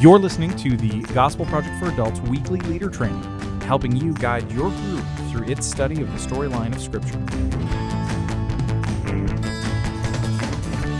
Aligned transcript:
You're 0.00 0.18
listening 0.18 0.56
to 0.56 0.78
the 0.78 1.02
Gospel 1.12 1.44
Project 1.44 1.78
for 1.78 1.90
Adults 1.90 2.20
weekly 2.20 2.58
leader 2.60 2.88
training, 2.88 3.22
helping 3.60 3.94
you 3.94 4.14
guide 4.14 4.50
your 4.50 4.70
group 4.70 5.04
through 5.28 5.46
its 5.46 5.66
study 5.66 6.00
of 6.00 6.10
the 6.10 6.18
storyline 6.18 6.74
of 6.74 6.80
Scripture. 6.80 7.18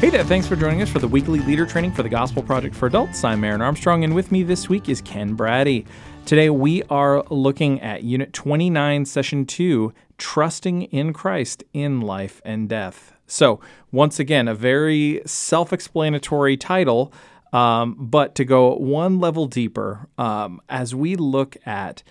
Hey 0.00 0.10
there, 0.10 0.22
thanks 0.22 0.46
for 0.46 0.54
joining 0.54 0.82
us 0.82 0.90
for 0.90 0.98
the 0.98 1.08
weekly 1.08 1.38
leader 1.40 1.64
training 1.64 1.92
for 1.92 2.02
the 2.02 2.10
Gospel 2.10 2.42
Project 2.42 2.74
for 2.74 2.88
Adults. 2.88 3.25
I'm 3.25 3.43
Aaron 3.43 3.62
Armstrong, 3.62 4.05
and 4.05 4.14
with 4.14 4.30
me 4.30 4.43
this 4.43 4.68
week 4.68 4.91
is 4.91 5.01
Ken 5.01 5.32
Braddy. 5.32 5.87
Today 6.27 6.51
we 6.51 6.82
are 6.91 7.25
looking 7.30 7.80
at 7.80 8.03
Unit 8.03 8.35
29, 8.35 9.07
Session 9.07 9.46
2 9.46 9.95
Trusting 10.19 10.82
in 10.82 11.14
Christ 11.14 11.64
in 11.73 12.03
Life 12.03 12.43
and 12.45 12.69
Death. 12.69 13.14
So, 13.27 13.61
once 13.93 14.19
again, 14.19 14.46
a 14.46 14.55
very 14.55 15.23
self 15.25 15.73
explanatory 15.73 16.59
title 16.59 17.14
um, 17.53 17.96
but 17.98 18.35
to 18.37 18.45
go 18.45 18.75
one 18.75 19.18
level 19.18 19.46
deeper, 19.46 20.08
um, 20.18 20.61
as 20.68 20.95
we 20.95 21.17
look 21.17 21.57
at 21.67 22.03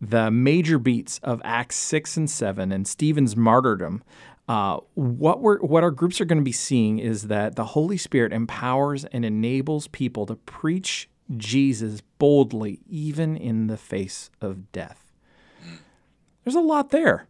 the 0.00 0.30
major 0.30 0.78
beats 0.78 1.18
of 1.22 1.40
Acts 1.44 1.76
6 1.76 2.16
and 2.16 2.30
7 2.30 2.72
and 2.72 2.86
Stephen's 2.86 3.36
martyrdom, 3.36 4.02
uh, 4.48 4.78
what 4.94 5.40
we're 5.40 5.58
what 5.60 5.82
our 5.82 5.90
groups 5.90 6.20
are 6.20 6.26
going 6.26 6.38
to 6.38 6.44
be 6.44 6.52
seeing 6.52 6.98
is 6.98 7.28
that 7.28 7.56
the 7.56 7.64
Holy 7.64 7.96
Spirit 7.96 8.32
empowers 8.32 9.06
and 9.06 9.24
enables 9.24 9.88
people 9.88 10.26
to 10.26 10.36
preach 10.36 11.08
Jesus 11.34 12.02
boldly, 12.18 12.80
even 12.86 13.36
in 13.36 13.68
the 13.68 13.78
face 13.78 14.30
of 14.42 14.70
death. 14.70 15.12
There's 16.44 16.54
a 16.54 16.60
lot 16.60 16.90
there. 16.90 17.26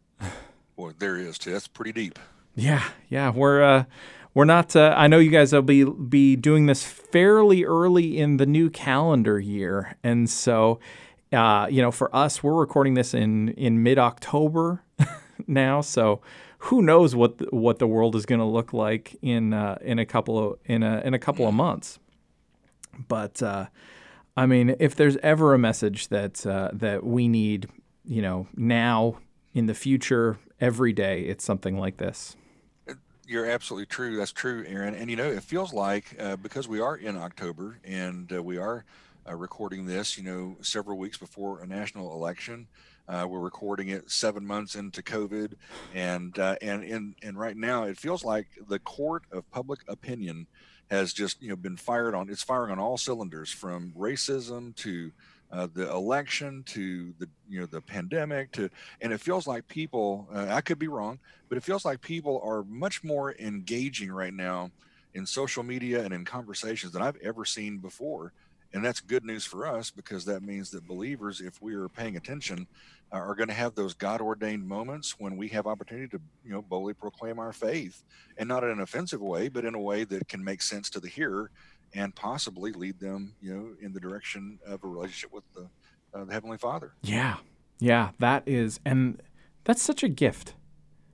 Well, 0.77 0.93
there 0.99 1.17
is 1.17 1.39
too. 1.39 1.53
That's 1.53 1.69
pretty 1.69 1.93
deep. 1.93 2.19
Yeah, 2.57 2.83
yeah. 3.09 3.31
We're 3.31 3.63
uh, 3.63 3.85
we're 4.35 4.45
not. 4.45 4.75
Uh, 4.75 4.93
I 4.97 5.07
know 5.07 5.19
you 5.19 5.31
guys 5.31 5.53
will 5.53 5.63
be 5.63 5.85
be 5.85 6.37
doing 6.37 6.67
this 6.67 6.85
fairly 6.85 7.65
early 7.65 8.19
in 8.19 8.37
the 8.37 8.47
new 8.47 8.69
calendar 8.69 9.39
year, 9.39 9.97
and 10.03 10.29
so 10.29 10.81
uh, 11.35 11.67
you 11.69 11.83
know, 11.83 11.91
for 11.91 12.15
us, 12.15 12.43
we're 12.43 12.55
recording 12.55 12.95
this 12.95 13.13
in 13.13 13.49
in 13.51 13.83
mid 13.83 13.99
October 13.99 14.83
now. 15.47 15.81
So 15.81 16.21
who 16.59 16.81
knows 16.81 17.15
what 17.15 17.39
the, 17.39 17.47
what 17.51 17.79
the 17.79 17.87
world 17.87 18.15
is 18.17 18.25
going 18.25 18.39
to 18.39 18.47
look 18.47 18.73
like 18.73 19.17
in 19.21 19.53
uh, 19.53 19.79
in 19.83 19.99
a 19.99 20.07
couple 20.07 20.39
of 20.39 20.59
in 20.65 20.83
a 20.83 21.01
in 21.05 21.15
a 21.15 21.19
couple 21.19 21.47
of 21.47 21.55
months. 21.55 21.99
But 23.09 23.43
uh, 23.43 23.67
I 24.37 24.47
mean, 24.47 24.77
if 24.79 24.95
there's 24.95 25.17
ever 25.19 25.55
a 25.55 25.59
message 25.59 26.09
that 26.09 26.47
uh, 26.47 26.71
that 26.73 27.05
we 27.05 27.27
need, 27.27 27.69
you 28.05 28.23
know, 28.23 28.47
now 28.55 29.19
in 29.53 29.67
the 29.67 29.75
future, 29.75 30.39
every 30.61 30.93
day, 30.93 31.23
it's 31.23 31.45
something 31.45 31.79
like 31.79 31.97
this. 31.97 32.37
You're 33.27 33.47
absolutely 33.47 33.87
true. 33.87 34.17
That's 34.17 34.33
true, 34.33 34.65
Aaron. 34.67 34.95
And 34.95 35.11
you 35.11 35.17
know, 35.17 35.31
it 35.31 35.43
feels 35.43 35.73
like 35.73 36.17
uh, 36.19 36.37
because 36.37 36.69
we 36.69 36.81
are 36.81 36.97
in 36.97 37.17
October 37.17 37.79
and 37.85 38.31
uh, 38.33 38.43
we 38.43 38.59
are 38.59 38.85
uh, 39.29 39.35
recording 39.35 39.87
this, 39.87 40.19
you 40.19 40.25
know, 40.25 40.57
several 40.61 40.99
weeks 40.99 41.17
before 41.17 41.61
a 41.61 41.67
national 41.67 42.13
election. 42.13 42.67
Uh, 43.09 43.27
we're 43.29 43.41
recording 43.41 43.89
it 43.89 44.11
seven 44.11 44.47
months 44.47 44.75
into 44.75 45.03
COVID, 45.03 45.55
and 45.95 46.39
uh, 46.39 46.57
and 46.63 46.83
in 46.85 47.15
and 47.23 47.39
right 47.39 47.57
now 47.57 47.85
it 47.85 47.99
feels 47.99 48.25
like 48.25 48.47
the 48.69 48.79
court 48.79 49.25
of 49.31 49.51
public 49.51 49.81
opinion 49.89 50.47
has 50.91 51.13
just 51.13 51.43
you 51.43 51.49
know 51.51 51.57
been 51.57 51.77
fired 51.77 52.15
on. 52.15 52.31
It's 52.31 52.43
firing 52.43 52.73
on 52.73 52.79
all 52.79 52.97
cylinders, 52.97 53.51
from 53.51 53.93
racism 53.97 54.75
to 54.77 55.13
uh, 55.55 55.69
the 55.73 55.89
election 55.91 56.65
to 56.67 57.15
the 57.19 57.29
you 57.49 57.61
know 57.61 57.67
the 57.67 57.81
pandemic 57.81 58.51
to 58.51 58.69
and 59.01 59.13
it 59.13 59.21
feels 59.21 59.47
like 59.47 59.67
people 59.69 60.27
uh, 60.35 60.49
i 60.51 60.61
could 60.61 60.79
be 60.79 60.89
wrong 60.89 61.19
but 61.49 61.57
it 61.57 61.63
feels 61.63 61.85
like 61.85 62.01
people 62.01 62.41
are 62.45 62.65
much 62.65 63.05
more 63.05 63.35
engaging 63.39 64.11
right 64.11 64.35
now 64.35 64.71
in 65.15 65.25
social 65.25 65.63
media 65.63 66.05
and 66.05 66.13
in 66.13 66.25
conversations 66.25 66.93
than 66.93 67.03
i've 67.03 67.17
ever 67.23 67.45
seen 67.45 67.79
before. 67.79 68.33
And 68.73 68.85
that's 68.85 68.99
good 68.99 69.25
news 69.25 69.45
for 69.45 69.69
us 69.69 69.93
because 69.93 70.25
that 70.25 70.43
means 70.43 70.71
that 70.71 70.85
believers 70.85 71.41
if 71.41 71.63
we 71.63 71.75
are 71.75 71.89
paying 71.89 72.17
attention 72.17 72.67
uh, 73.13 73.19
are 73.19 73.37
going 73.37 73.47
to 73.49 73.55
have 73.55 73.77
those 73.77 73.95
god 73.95 74.21
ordained 74.21 74.67
moments 74.67 75.15
when 75.21 75.37
we 75.37 75.47
have 75.49 75.69
opportunity 75.69 76.09
to 76.09 76.21
you 76.45 76.51
know 76.51 76.61
boldly 76.61 76.95
proclaim 76.95 77.39
our 77.39 77.53
faith. 77.53 78.03
And 78.37 78.49
not 78.49 78.65
in 78.65 78.71
an 78.71 78.81
offensive 78.81 79.21
way 79.21 79.49
but 79.49 79.65
in 79.65 79.77
a 79.77 79.81
way 79.81 80.03
that 80.03 80.27
can 80.27 80.43
make 80.43 80.61
sense 80.61 80.91
to 80.91 81.01
the 81.01 81.09
hearer 81.09 81.53
and 81.95 82.15
possibly 82.15 82.73
lead 82.73 82.99
them, 82.99 83.35
you 83.41 83.55
know, 83.55 83.69
in 83.81 83.93
the 83.93 84.01
direction 84.01 84.59
of 84.67 84.83
a 84.83 84.87
relationship 84.87 85.33
with 85.33 85.45
the, 85.55 85.69
uh, 86.13 86.25
the 86.25 86.33
Heavenly 86.33 86.59
Father. 86.59 86.93
Yeah, 87.03 87.37
yeah, 87.79 88.11
that 88.19 88.43
is, 88.47 88.81
and 88.85 89.23
that's 89.65 89.83
such 89.83 90.03
a 90.03 90.09
gift 90.09 90.55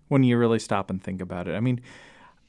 when 0.08 0.24
you 0.24 0.36
really 0.38 0.58
stop 0.58 0.90
and 0.90 1.02
think 1.02 1.20
about 1.20 1.46
it. 1.46 1.54
I 1.54 1.60
mean, 1.60 1.80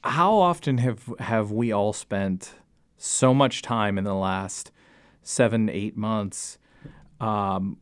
how 0.03 0.35
often 0.35 0.79
have 0.79 1.13
have 1.19 1.51
we 1.51 1.71
all 1.71 1.93
spent 1.93 2.55
so 2.97 3.33
much 3.33 3.61
time 3.61 3.97
in 3.97 4.03
the 4.03 4.15
last 4.15 4.71
seven, 5.21 5.69
eight 5.69 5.95
months 5.95 6.57
um, 7.19 7.77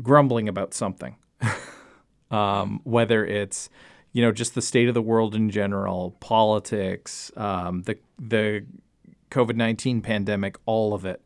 grumbling 0.00 0.48
about 0.48 0.74
something, 0.74 1.16
um, 2.30 2.80
whether 2.84 3.24
it's 3.24 3.68
you 4.12 4.22
know 4.22 4.32
just 4.32 4.54
the 4.54 4.62
state 4.62 4.88
of 4.88 4.94
the 4.94 5.02
world 5.02 5.34
in 5.34 5.50
general, 5.50 6.16
politics, 6.20 7.32
um, 7.36 7.82
the 7.82 7.98
the 8.18 8.64
COVID 9.30 9.56
nineteen 9.56 10.00
pandemic, 10.00 10.56
all 10.66 10.94
of 10.94 11.04
it. 11.04 11.22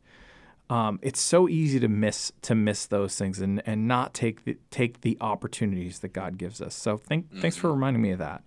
Um, 0.69 0.99
it's 1.01 1.19
so 1.19 1.49
easy 1.49 1.79
to 1.79 1.87
miss 1.87 2.31
to 2.43 2.55
miss 2.55 2.85
those 2.85 3.17
things 3.17 3.39
and, 3.39 3.61
and 3.65 3.87
not 3.87 4.13
take 4.13 4.45
the, 4.45 4.57
take 4.71 5.01
the 5.01 5.17
opportunities 5.21 5.99
that 5.99 6.13
God 6.13 6.37
gives 6.37 6.61
us. 6.61 6.73
So 6.73 6.97
thank, 6.97 7.27
mm-hmm. 7.27 7.41
thanks 7.41 7.57
for 7.57 7.67
mm-hmm. 7.67 7.75
reminding 7.75 8.01
me 8.01 8.11
of 8.11 8.19
that. 8.19 8.43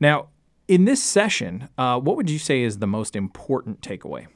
Now, 0.00 0.28
in 0.66 0.84
this 0.84 1.02
session, 1.02 1.68
uh, 1.76 2.00
what 2.00 2.16
would 2.16 2.30
you 2.30 2.38
say 2.38 2.62
is 2.62 2.78
the 2.78 2.86
most 2.86 3.14
important 3.14 3.82
takeaway? 3.82 4.26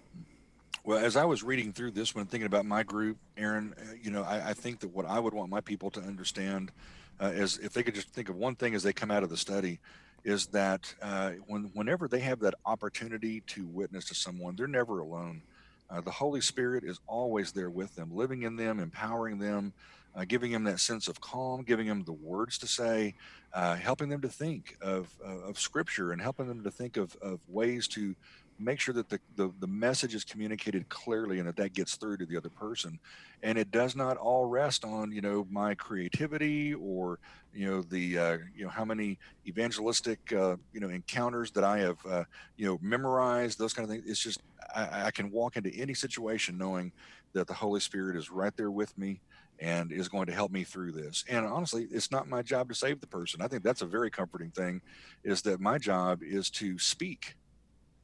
Well, 0.84 1.04
as 1.04 1.16
I 1.16 1.25
was 1.25 1.42
reading 1.42 1.72
through 1.72 1.92
this 1.92 2.15
one, 2.15 2.26
thinking 2.26 2.47
about 2.47 2.65
my 2.65 2.82
group, 2.82 3.19
Aaron, 3.36 3.75
uh, 3.78 3.94
you 4.00 4.10
know, 4.10 4.22
I, 4.22 4.50
I, 4.50 4.54
think 4.54 4.80
that 4.80 4.88
what 4.88 5.04
I 5.04 5.19
would 5.19 5.34
want 5.34 5.50
my 5.50 5.60
people 5.60 5.91
to 5.91 6.00
understand 6.00 6.72
uh, 7.20 7.26
is 7.26 7.59
if 7.59 7.72
they 7.72 7.82
could 7.82 7.94
just 7.94 8.10
think 8.10 8.28
of 8.28 8.36
one 8.36 8.54
thing 8.54 8.75
as 8.75 8.82
they 8.82 8.92
come 8.92 9.10
out 9.10 9.22
of 9.22 9.28
the 9.28 9.36
study, 9.36 9.80
is 10.25 10.47
that 10.49 10.95
uh, 11.01 11.33
when 11.47 11.71
whenever 11.75 12.09
they 12.09 12.21
have 12.21 12.41
that 12.41 12.55
opportunity 12.67 13.43
to 13.47 13.67
witness 13.67 14.06
to 14.06 14.15
someone, 14.15 14.56
they're 14.56 14.67
never 14.67 15.01
alone. 15.01 15.43
Uh, 15.91 16.01
the 16.01 16.11
Holy 16.11 16.41
Spirit 16.41 16.84
is 16.84 17.01
always 17.06 17.53
there 17.53 17.71
with 17.71 17.95
them, 17.95 18.15
living 18.15 18.43
in 18.43 18.57
them, 18.57 18.78
empowering 18.78 19.39
them, 19.39 19.73
uh, 20.15 20.25
giving 20.27 20.53
them 20.53 20.65
that 20.65 20.81
sense 20.81 21.09
of 21.09 21.21
calm, 21.21 21.62
giving 21.62 21.87
them 21.87 22.05
the 22.05 22.12
words 22.12 22.59
to 22.59 22.67
say, 22.67 23.15
uh, 23.55 23.75
helping 23.75 24.11
them 24.11 24.21
to 24.21 24.28
think 24.28 24.77
of, 24.83 25.09
of 25.25 25.59
Scripture, 25.59 26.12
and 26.12 26.21
helping 26.21 26.47
them 26.47 26.62
to 26.62 26.71
think 26.71 26.99
of, 26.99 27.17
of 27.23 27.41
ways 27.49 27.89
to 27.89 28.15
make 28.59 28.81
sure 28.81 28.95
that 28.95 29.09
the, 29.09 29.21
the, 29.37 29.53
the 29.61 29.67
message 29.67 30.15
is 30.15 30.25
communicated 30.25 30.89
clearly 30.89 31.39
and 31.39 31.49
that 31.49 31.57
that 31.57 31.73
gets 31.73 31.97
through 31.97 32.17
to 32.17 32.27
the 32.27 32.37
other 32.37 32.49
person 32.49 32.99
and 33.43 33.57
it 33.57 33.71
does 33.71 33.95
not 33.95 34.17
all 34.17 34.47
rest 34.47 34.85
on 34.85 35.13
you 35.13 35.21
know 35.21 35.47
my 35.51 35.75
creativity 35.75 36.75
or 36.75 37.19
you 37.55 37.69
know 37.71 37.83
the 37.83 38.19
uh, 38.19 38.39
you 38.55 38.65
know 38.65 38.71
how 38.71 38.85
many 38.85 39.19
evangelistic 39.47 40.33
uh, 40.33 40.57
you 40.73 40.81
know 40.81 40.89
encounters 40.89 41.51
that 41.51 41.65
i 41.65 41.79
have 41.79 41.99
uh, 42.09 42.25
you 42.57 42.67
know 42.67 42.79
memorized 42.83 43.59
those 43.59 43.73
kind 43.73 43.85
of 43.85 43.91
things 43.91 44.05
it's 44.07 44.21
just 44.21 44.41
I, 44.75 45.07
I 45.07 45.11
can 45.11 45.31
walk 45.31 45.57
into 45.57 45.71
any 45.71 45.95
situation 45.95 46.59
knowing 46.59 46.93
that 47.33 47.47
the 47.47 47.55
holy 47.55 47.81
spirit 47.81 48.17
is 48.17 48.31
right 48.31 48.57
there 48.57 48.71
with 48.71 48.97
me 48.99 49.21
and 49.61 49.91
is 49.91 50.09
going 50.09 50.27
to 50.27 50.33
help 50.33 50.53
me 50.53 50.65
through 50.65 50.93
this. 50.93 51.25
And 51.29 51.45
honestly, 51.45 51.89
it's 51.91 52.11
not 52.11 52.29
my 52.29 52.43
job 52.43 52.69
to 52.69 52.75
save 52.75 53.01
the 53.01 53.07
person. 53.07 53.43
I 53.43 53.49
think 53.49 53.65
that's 53.65 53.83
a 53.83 53.87
very 53.87 54.11
comforting 54.11 54.51
thing 54.51 54.81
is 55.25 55.43
that 55.43 55.61
my 55.61 55.79
job 55.79 56.23
is 56.23 56.49
to 56.51 56.79
speak 56.79 57.35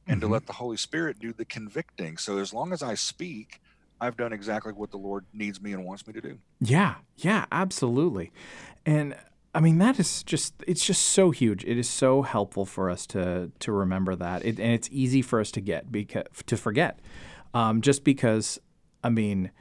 and 0.07 0.19
mm-hmm. 0.19 0.27
to 0.27 0.33
let 0.33 0.45
the 0.45 0.53
Holy 0.53 0.77
Spirit 0.77 1.19
do 1.19 1.33
the 1.33 1.45
convicting. 1.45 2.17
So 2.17 2.37
as 2.37 2.53
long 2.53 2.73
as 2.73 2.83
I 2.83 2.95
speak, 2.95 3.61
I've 3.99 4.17
done 4.17 4.33
exactly 4.33 4.73
what 4.73 4.91
the 4.91 4.97
Lord 4.97 5.25
needs 5.33 5.61
me 5.61 5.73
and 5.73 5.85
wants 5.85 6.05
me 6.05 6.13
to 6.13 6.21
do. 6.21 6.37
Yeah, 6.59 6.95
yeah, 7.17 7.45
absolutely. 7.51 8.31
And 8.85 9.15
I 9.53 9.61
mean 9.61 9.77
that 9.77 9.99
is 9.99 10.23
just 10.23 10.53
it's 10.67 10.85
just 10.85 11.01
so 11.01 11.31
huge. 11.31 11.63
It 11.63 11.77
is 11.77 11.89
so 11.89 12.21
helpful 12.21 12.65
for 12.65 12.89
us 12.89 13.07
to 13.07 13.51
to 13.59 13.71
remember 13.71 14.15
that. 14.15 14.45
It, 14.45 14.59
and 14.59 14.73
it's 14.73 14.89
easy 14.91 15.21
for 15.21 15.39
us 15.39 15.51
to 15.51 15.61
get 15.61 15.91
because 15.91 16.25
to 16.45 16.57
forget. 16.57 16.99
Um, 17.53 17.81
just 17.81 18.03
because 18.03 18.59
I 19.03 19.09
mean 19.09 19.51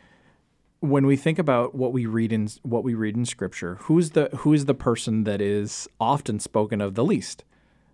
when 0.80 1.06
we 1.06 1.16
think 1.16 1.38
about 1.38 1.74
what 1.74 1.92
we 1.92 2.04
read 2.06 2.32
in 2.32 2.48
what 2.62 2.84
we 2.84 2.94
read 2.94 3.16
in 3.16 3.24
scripture, 3.24 3.76
who's 3.82 4.10
the 4.10 4.28
who's 4.38 4.64
the 4.64 4.74
person 4.74 5.24
that 5.24 5.40
is 5.40 5.88
often 6.00 6.40
spoken 6.40 6.80
of 6.80 6.94
the 6.94 7.04
least? 7.04 7.44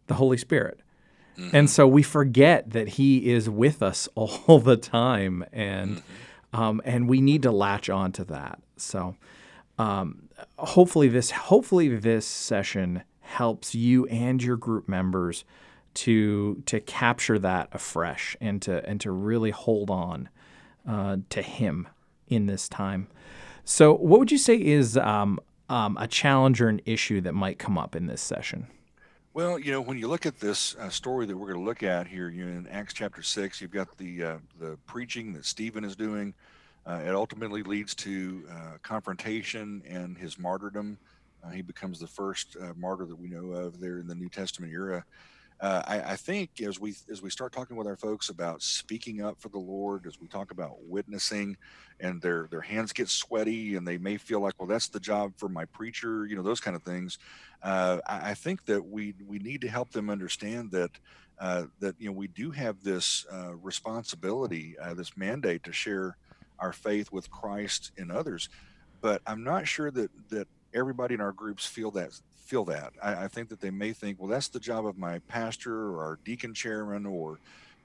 The 0.06 0.14
Holy 0.14 0.38
Spirit. 0.38 0.80
Mm-hmm. 1.38 1.56
And 1.56 1.70
so 1.70 1.86
we 1.86 2.02
forget 2.02 2.70
that 2.70 2.88
he 2.88 3.30
is 3.30 3.48
with 3.48 3.82
us 3.82 4.08
all 4.14 4.58
the 4.58 4.76
time 4.76 5.44
and 5.52 5.98
mm-hmm. 5.98 6.60
um, 6.60 6.82
and 6.84 7.08
we 7.08 7.20
need 7.20 7.42
to 7.42 7.50
latch 7.50 7.88
on 7.88 8.12
to 8.12 8.24
that. 8.24 8.60
So 8.76 9.16
um, 9.78 10.28
hopefully 10.58 11.08
this 11.08 11.30
hopefully 11.30 11.88
this 11.96 12.26
session 12.26 13.02
helps 13.20 13.74
you 13.74 14.06
and 14.06 14.42
your 14.42 14.56
group 14.56 14.88
members 14.88 15.44
to 15.92 16.62
to 16.66 16.80
capture 16.80 17.38
that 17.38 17.68
afresh 17.72 18.36
and 18.40 18.60
to 18.62 18.86
and 18.88 19.00
to 19.00 19.10
really 19.10 19.50
hold 19.50 19.90
on 19.90 20.28
uh, 20.88 21.18
to 21.30 21.42
him 21.42 21.88
in 22.28 22.46
this 22.46 22.68
time. 22.68 23.08
So, 23.64 23.94
what 23.94 24.18
would 24.18 24.32
you 24.32 24.38
say 24.38 24.56
is 24.56 24.96
um, 24.96 25.38
um, 25.68 25.96
a 26.00 26.06
challenge 26.06 26.60
or 26.60 26.68
an 26.68 26.80
issue 26.84 27.20
that 27.20 27.34
might 27.34 27.58
come 27.58 27.76
up 27.78 27.94
in 27.94 28.06
this 28.06 28.20
session? 28.20 28.66
Well, 29.32 29.60
you 29.60 29.70
know, 29.70 29.80
when 29.80 29.96
you 29.96 30.08
look 30.08 30.26
at 30.26 30.40
this 30.40 30.74
uh, 30.74 30.88
story 30.88 31.24
that 31.26 31.36
we're 31.36 31.46
going 31.46 31.60
to 31.60 31.64
look 31.64 31.84
at 31.84 32.08
here, 32.08 32.28
you 32.28 32.44
know, 32.44 32.58
in 32.58 32.66
Acts 32.66 32.92
chapter 32.92 33.22
six, 33.22 33.60
you've 33.60 33.70
got 33.70 33.96
the 33.96 34.24
uh, 34.24 34.38
the 34.58 34.76
preaching 34.86 35.32
that 35.34 35.44
Stephen 35.44 35.84
is 35.84 35.94
doing. 35.94 36.34
Uh, 36.84 37.02
it 37.06 37.14
ultimately 37.14 37.62
leads 37.62 37.94
to 37.94 38.42
uh, 38.50 38.78
confrontation 38.82 39.84
and 39.88 40.18
his 40.18 40.36
martyrdom. 40.36 40.98
Uh, 41.44 41.50
he 41.50 41.62
becomes 41.62 42.00
the 42.00 42.08
first 42.08 42.56
uh, 42.60 42.72
martyr 42.76 43.04
that 43.04 43.14
we 43.14 43.28
know 43.28 43.52
of 43.52 43.78
there 43.78 43.98
in 43.98 44.08
the 44.08 44.16
New 44.16 44.28
Testament 44.28 44.72
era. 44.72 45.04
Uh, 45.60 45.82
I, 45.86 46.12
I, 46.12 46.16
think 46.16 46.62
as 46.62 46.80
we 46.80 46.94
as 47.10 47.20
we 47.20 47.28
start 47.28 47.52
talking 47.52 47.76
with 47.76 47.86
our 47.86 47.96
folks 47.96 48.30
about 48.30 48.62
speaking 48.62 49.20
up 49.20 49.38
for 49.38 49.50
the 49.50 49.58
Lord, 49.58 50.06
as 50.06 50.18
we 50.18 50.26
talk 50.26 50.52
about 50.52 50.82
witnessing, 50.86 51.54
and 52.00 52.22
their 52.22 52.48
their 52.50 52.62
hands 52.62 52.94
get 52.94 53.10
sweaty 53.10 53.76
and 53.76 53.86
they 53.86 53.98
may 53.98 54.16
feel 54.16 54.40
like, 54.40 54.54
well, 54.58 54.66
that's 54.66 54.88
the 54.88 54.98
job 54.98 55.34
for 55.36 55.50
my 55.50 55.66
preacher, 55.66 56.24
you 56.26 56.34
know, 56.34 56.42
those 56.42 56.60
kind 56.60 56.74
of 56.74 56.82
things. 56.82 57.18
Uh, 57.62 57.98
I, 58.06 58.30
I, 58.30 58.34
think 58.34 58.64
that 58.64 58.82
we 58.86 59.14
we 59.26 59.38
need 59.38 59.60
to 59.60 59.68
help 59.68 59.90
them 59.90 60.08
understand 60.08 60.70
that 60.70 60.92
uh, 61.38 61.64
that 61.80 61.94
you 61.98 62.06
know 62.06 62.16
we 62.16 62.28
do 62.28 62.50
have 62.52 62.82
this 62.82 63.26
uh, 63.30 63.54
responsibility, 63.56 64.76
this 64.96 65.14
mandate 65.14 65.64
to 65.64 65.72
share 65.72 66.16
our 66.58 66.72
faith 66.72 67.12
with 67.12 67.30
Christ 67.30 67.92
and 67.98 68.10
others. 68.10 68.48
But 69.02 69.20
I'm 69.26 69.44
not 69.44 69.68
sure 69.68 69.90
that 69.90 70.10
that 70.30 70.48
everybody 70.74 71.14
in 71.14 71.20
our 71.20 71.32
groups 71.32 71.66
feel 71.66 71.90
that 71.92 72.18
feel 72.44 72.64
that. 72.64 72.92
I, 73.00 73.24
I, 73.24 73.28
think 73.28 73.48
that 73.50 73.60
they 73.60 73.70
may 73.70 73.92
think, 73.92 74.18
well, 74.18 74.28
that's 74.28 74.48
the 74.48 74.58
job 74.58 74.84
of 74.84 74.98
my 74.98 75.20
pastor 75.28 75.72
or 75.72 76.02
our 76.02 76.18
deacon 76.24 76.52
chairman 76.52 77.06
or 77.06 77.38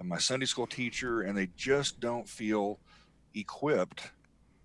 my 0.04 0.18
Sunday 0.18 0.48
school 0.48 0.66
teacher, 0.66 1.22
and 1.22 1.38
they 1.38 1.50
just 1.56 2.00
don't 2.00 2.28
feel 2.28 2.80
equipped 3.36 4.10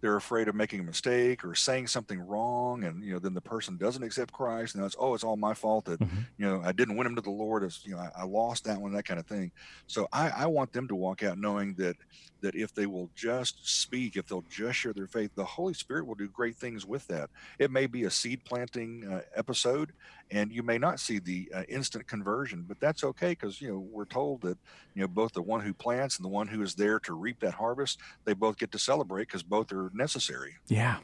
they're 0.01 0.17
afraid 0.17 0.49
of 0.49 0.55
making 0.55 0.81
a 0.81 0.83
mistake 0.83 1.45
or 1.45 1.55
saying 1.55 1.87
something 1.87 2.21
wrong 2.27 2.85
and 2.85 3.05
you 3.05 3.13
know 3.13 3.19
then 3.19 3.35
the 3.35 3.41
person 3.41 3.77
doesn't 3.77 4.03
accept 4.03 4.33
christ 4.33 4.75
and 4.75 4.85
it's 4.85 4.97
oh 4.99 5.15
it's 5.15 5.25
all 5.25 5.37
my 5.37 5.55
fault 5.55 5.85
that 5.85 6.01
mm-hmm. 6.01 6.21
you 6.39 6.47
know 6.47 6.61
i 6.65 6.73
didn't 6.73 6.97
win 6.97 7.05
them 7.05 7.15
to 7.15 7.23
the 7.23 7.31
lord 7.31 7.63
as 7.65 7.85
you 7.85 7.93
know 7.93 7.99
I, 7.99 8.11
I, 8.23 8.25
lost 8.25 8.65
that 8.65 8.81
one 8.81 8.93
that 8.93 9.05
kind 9.05 9.21
of 9.21 9.27
thing 9.27 9.51
so 9.87 10.09
I, 10.13 10.31
I 10.31 10.47
want 10.47 10.73
them 10.73 10.89
to 10.89 10.95
walk 10.95 11.23
out 11.23 11.39
knowing 11.39 11.75
that 11.75 11.97
that 12.41 12.55
if 12.55 12.75
they 12.75 12.87
will 12.87 13.11
just 13.15 13.67
speak 13.69 14.17
if 14.17 14.27
they'll 14.27 14.45
just 14.51 14.79
share 14.79 14.93
their 14.93 15.07
faith 15.07 15.33
the 15.35 15.45
holy 15.45 15.75
spirit 15.75 16.07
will 16.07 16.15
do 16.15 16.29
great 16.29 16.57
things 16.57 16.87
with 16.87 17.07
that 17.09 17.31
it 17.59 17.71
may 17.71 17.87
be 17.87 18.05
a 18.05 18.11
seed 18.11 18.45
planting 18.45 19.07
uh, 19.11 19.21
episode 19.35 19.93
and 20.31 20.53
you 20.53 20.63
may 20.63 20.79
not 20.79 21.01
see 21.01 21.19
the 21.19 21.51
uh, 21.55 21.63
instant 21.69 22.07
conversion 22.07 22.65
but 22.67 22.79
that's 22.81 23.05
okay 23.05 23.31
because 23.31 23.61
you 23.61 23.69
know 23.69 23.79
we're 23.79 24.05
told 24.05 24.41
that 24.41 24.59
you 24.95 25.03
know 25.03 25.09
both 25.09 25.33
the 25.33 25.43
one 25.43 25.61
who 25.61 25.73
plants 25.73 26.17
and 26.17 26.25
the 26.25 26.29
one 26.29 26.47
who 26.47 26.63
is 26.63 26.75
there 26.75 26.99
to 27.01 27.15
reap 27.15 27.41
that 27.41 27.55
harvest 27.55 27.99
they 28.25 28.33
both 28.33 28.59
get 28.59 28.73
to 28.73 28.79
celebrate 28.79 29.27
because 29.27 29.43
both 29.43 29.73
are 29.73 29.91
necessary. 29.95 30.57
Yeah. 30.69 30.99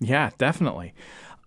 Yeah 0.00 0.30
definitely. 0.38 0.94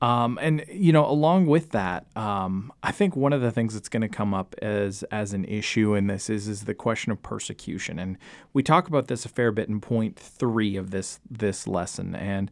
Um, 0.01 0.37
and 0.41 0.65
you 0.69 0.91
know 0.91 1.09
along 1.09 1.47
with 1.47 1.71
that 1.71 2.05
um, 2.17 2.73
i 2.83 2.91
think 2.91 3.15
one 3.15 3.31
of 3.31 3.41
the 3.41 3.49
things 3.49 3.73
that's 3.73 3.87
going 3.87 4.01
to 4.01 4.09
come 4.09 4.33
up 4.33 4.53
as 4.61 5.03
as 5.03 5.31
an 5.31 5.45
issue 5.45 5.95
in 5.95 6.07
this 6.07 6.29
is 6.29 6.49
is 6.49 6.65
the 6.65 6.73
question 6.73 7.13
of 7.13 7.23
persecution 7.23 7.97
and 7.97 8.17
we 8.51 8.61
talk 8.61 8.89
about 8.89 9.07
this 9.07 9.23
a 9.23 9.29
fair 9.29 9.53
bit 9.53 9.69
in 9.69 9.79
point 9.79 10.19
three 10.19 10.75
of 10.75 10.91
this 10.91 11.21
this 11.31 11.65
lesson 11.65 12.13
and 12.13 12.51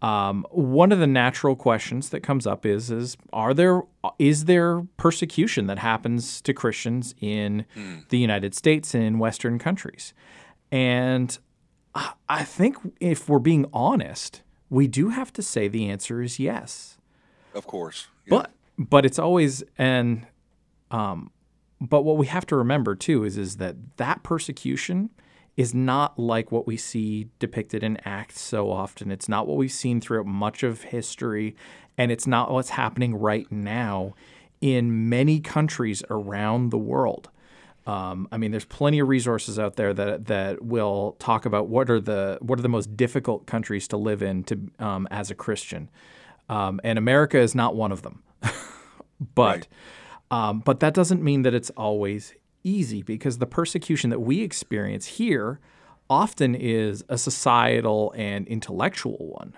um, 0.00 0.46
one 0.50 0.92
of 0.92 1.00
the 1.00 1.06
natural 1.06 1.56
questions 1.56 2.10
that 2.10 2.20
comes 2.20 2.46
up 2.46 2.64
is 2.64 2.90
is 2.90 3.16
are 3.32 3.52
there 3.52 3.82
is 4.18 4.44
there 4.44 4.82
persecution 4.96 5.66
that 5.66 5.78
happens 5.78 6.40
to 6.42 6.54
Christians 6.54 7.14
in 7.20 7.66
mm. 7.76 8.08
the 8.08 8.18
United 8.18 8.54
States 8.54 8.94
and 8.94 9.02
in 9.02 9.18
Western 9.18 9.58
countries? 9.58 10.14
And 10.70 11.36
I 12.28 12.44
think 12.44 12.76
if 13.00 13.28
we're 13.28 13.38
being 13.38 13.66
honest, 13.72 14.42
we 14.70 14.86
do 14.86 15.08
have 15.08 15.32
to 15.32 15.42
say 15.42 15.66
the 15.66 15.88
answer 15.88 16.22
is 16.22 16.38
yes. 16.38 16.98
Of 17.54 17.66
course. 17.66 18.06
Yeah. 18.26 18.30
But 18.30 18.52
but 18.78 19.04
it's 19.04 19.18
always 19.18 19.64
and 19.76 20.26
um, 20.90 21.32
but 21.80 22.02
what 22.02 22.16
we 22.16 22.26
have 22.26 22.46
to 22.46 22.56
remember 22.56 22.94
too 22.94 23.24
is 23.24 23.36
is 23.36 23.56
that 23.56 23.96
that 23.96 24.22
persecution 24.22 25.10
is 25.58 25.74
not 25.74 26.16
like 26.16 26.52
what 26.52 26.68
we 26.68 26.76
see 26.76 27.26
depicted 27.40 27.82
in 27.82 27.98
Acts 28.04 28.40
so 28.40 28.70
often. 28.70 29.10
It's 29.10 29.28
not 29.28 29.48
what 29.48 29.56
we've 29.56 29.72
seen 29.72 30.00
throughout 30.00 30.24
much 30.24 30.62
of 30.62 30.82
history, 30.82 31.56
and 31.98 32.12
it's 32.12 32.28
not 32.28 32.52
what's 32.52 32.70
happening 32.70 33.16
right 33.16 33.50
now 33.50 34.14
in 34.60 35.08
many 35.08 35.40
countries 35.40 36.04
around 36.10 36.70
the 36.70 36.78
world. 36.78 37.28
Um, 37.88 38.28
I 38.30 38.36
mean, 38.36 38.52
there's 38.52 38.66
plenty 38.66 39.00
of 39.00 39.08
resources 39.08 39.58
out 39.58 39.74
there 39.74 39.92
that 39.94 40.26
that 40.26 40.62
will 40.62 41.16
talk 41.18 41.44
about 41.44 41.66
what 41.66 41.90
are 41.90 42.00
the 42.00 42.38
what 42.40 42.60
are 42.60 42.62
the 42.62 42.68
most 42.68 42.96
difficult 42.96 43.46
countries 43.46 43.88
to 43.88 43.96
live 43.96 44.22
in 44.22 44.44
to 44.44 44.60
um, 44.78 45.08
as 45.10 45.28
a 45.32 45.34
Christian, 45.34 45.90
um, 46.48 46.80
and 46.84 47.00
America 47.00 47.36
is 47.36 47.56
not 47.56 47.74
one 47.74 47.90
of 47.90 48.02
them. 48.02 48.22
but 49.34 49.56
right. 49.56 49.68
Um, 50.30 50.60
but 50.60 50.80
that 50.80 50.94
doesn't 50.94 51.22
mean 51.22 51.42
that 51.42 51.54
it's 51.54 51.70
always 51.70 52.34
easy 52.64 53.02
because 53.02 53.38
the 53.38 53.46
persecution 53.46 54.10
that 54.10 54.20
we 54.20 54.42
experience 54.42 55.06
here 55.06 55.60
often 56.10 56.54
is 56.54 57.04
a 57.08 57.18
societal 57.18 58.12
and 58.16 58.46
intellectual 58.46 59.18
one. 59.18 59.54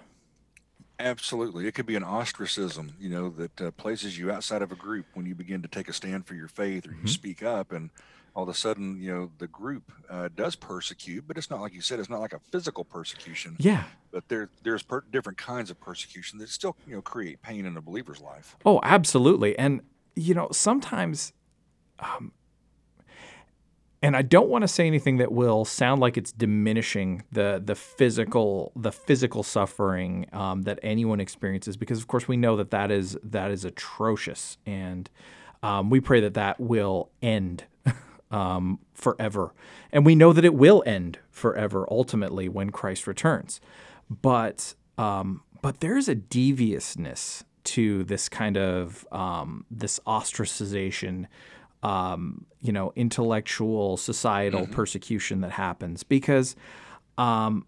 Absolutely. 0.98 1.66
It 1.66 1.72
could 1.72 1.86
be 1.86 1.96
an 1.96 2.04
ostracism, 2.04 2.92
you 3.00 3.08
know, 3.08 3.30
that 3.30 3.60
uh, 3.60 3.70
places 3.72 4.18
you 4.18 4.30
outside 4.30 4.60
of 4.60 4.70
a 4.70 4.76
group 4.76 5.06
when 5.14 5.24
you 5.24 5.34
begin 5.34 5.62
to 5.62 5.68
take 5.68 5.88
a 5.88 5.92
stand 5.92 6.26
for 6.26 6.34
your 6.34 6.48
faith 6.48 6.86
or 6.86 6.90
you 6.90 6.96
mm-hmm. 6.98 7.06
speak 7.06 7.42
up 7.42 7.72
and 7.72 7.90
all 8.34 8.42
of 8.42 8.48
a 8.48 8.54
sudden, 8.54 9.00
you 9.00 9.12
know, 9.12 9.30
the 9.38 9.46
group 9.46 9.90
uh, 10.08 10.28
does 10.34 10.54
persecute, 10.54 11.26
but 11.26 11.36
it's 11.36 11.50
not 11.50 11.60
like 11.60 11.72
you 11.72 11.80
said, 11.80 11.98
it's 11.98 12.10
not 12.10 12.20
like 12.20 12.32
a 12.32 12.38
physical 12.38 12.84
persecution. 12.84 13.56
Yeah. 13.58 13.84
But 14.12 14.28
there, 14.28 14.50
there's 14.62 14.82
per- 14.82 15.04
different 15.10 15.38
kinds 15.38 15.70
of 15.70 15.80
persecution 15.80 16.38
that 16.38 16.48
still, 16.48 16.76
you 16.86 16.94
know, 16.94 17.02
create 17.02 17.42
pain 17.42 17.66
in 17.66 17.76
a 17.76 17.80
believer's 17.80 18.20
life. 18.20 18.56
Oh, 18.64 18.80
absolutely. 18.82 19.58
And, 19.58 19.80
you 20.14 20.34
know, 20.34 20.48
sometimes 20.52 21.32
um, 21.98 22.32
and 24.02 24.16
I 24.16 24.22
don't 24.22 24.48
want 24.48 24.62
to 24.62 24.68
say 24.68 24.86
anything 24.86 25.18
that 25.18 25.30
will 25.30 25.64
sound 25.64 26.00
like 26.00 26.16
it's 26.16 26.32
diminishing 26.32 27.22
the 27.32 27.60
the 27.62 27.74
physical 27.74 28.72
the 28.74 28.92
physical 28.92 29.42
suffering 29.42 30.26
um, 30.32 30.62
that 30.62 30.78
anyone 30.82 31.20
experiences 31.20 31.76
because 31.76 31.98
of 31.98 32.08
course 32.08 32.26
we 32.26 32.36
know 32.36 32.56
that 32.56 32.70
that 32.70 32.90
is 32.90 33.18
that 33.22 33.50
is 33.50 33.64
atrocious. 33.64 34.56
And 34.64 35.10
um, 35.62 35.90
we 35.90 36.00
pray 36.00 36.20
that 36.20 36.34
that 36.34 36.58
will 36.58 37.10
end 37.20 37.64
um, 38.30 38.78
forever. 38.94 39.52
And 39.92 40.06
we 40.06 40.14
know 40.14 40.32
that 40.32 40.46
it 40.46 40.54
will 40.54 40.82
end 40.86 41.18
forever 41.30 41.86
ultimately 41.90 42.48
when 42.48 42.70
Christ 42.70 43.06
returns. 43.06 43.60
But 44.08 44.74
um, 44.96 45.42
but 45.60 45.80
there 45.80 45.98
is 45.98 46.08
a 46.08 46.14
deviousness 46.14 47.44
to 47.62 48.04
this 48.04 48.30
kind 48.30 48.56
of 48.56 49.06
um, 49.12 49.66
this 49.70 50.00
ostracization 50.06 51.26
um, 51.82 52.46
you 52.60 52.72
know, 52.72 52.92
intellectual, 52.96 53.96
societal 53.96 54.62
mm-hmm. 54.62 54.72
persecution 54.72 55.40
that 55.40 55.52
happens 55.52 56.02
because, 56.02 56.56
um, 57.18 57.66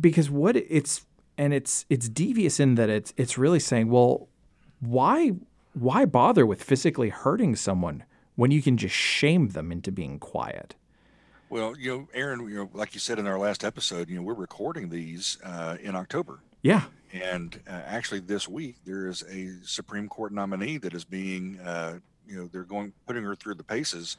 because 0.00 0.30
what 0.30 0.56
it's 0.56 1.06
and 1.38 1.52
it's 1.52 1.84
it's 1.88 2.08
devious 2.08 2.58
in 2.58 2.74
that 2.76 2.88
it's 2.88 3.12
it's 3.16 3.38
really 3.38 3.60
saying, 3.60 3.90
well, 3.90 4.28
why 4.80 5.32
why 5.74 6.04
bother 6.04 6.46
with 6.46 6.62
physically 6.62 7.10
hurting 7.10 7.54
someone 7.56 8.04
when 8.34 8.50
you 8.50 8.62
can 8.62 8.76
just 8.76 8.94
shame 8.94 9.48
them 9.48 9.70
into 9.70 9.92
being 9.92 10.18
quiet? 10.18 10.74
Well, 11.48 11.76
you 11.78 11.90
know, 11.90 12.08
Aaron, 12.12 12.48
you 12.48 12.56
know, 12.56 12.70
like 12.72 12.94
you 12.94 13.00
said 13.00 13.18
in 13.18 13.26
our 13.26 13.38
last 13.38 13.64
episode, 13.64 14.08
you 14.08 14.16
know, 14.16 14.22
we're 14.22 14.34
recording 14.34 14.88
these 14.88 15.38
uh, 15.44 15.76
in 15.80 15.94
October. 15.94 16.40
Yeah. 16.62 16.84
And 17.12 17.60
uh, 17.68 17.82
actually, 17.86 18.20
this 18.20 18.48
week 18.48 18.76
there 18.84 19.06
is 19.06 19.22
a 19.30 19.52
Supreme 19.64 20.08
Court 20.08 20.32
nominee 20.32 20.78
that 20.78 20.92
is 20.92 21.04
being 21.04 21.60
uh, 21.60 22.00
you 22.26 22.36
know 22.36 22.48
they're 22.52 22.64
going 22.64 22.92
putting 23.06 23.24
her 23.24 23.34
through 23.34 23.54
the 23.54 23.64
paces. 23.64 24.16